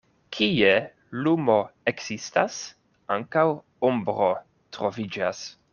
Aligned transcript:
Kie 0.35 0.71
lumo 1.27 1.57
ekzistas, 1.91 2.57
ankaŭ 3.19 3.47
ombro 3.91 4.33
troviĝas. 4.79 5.51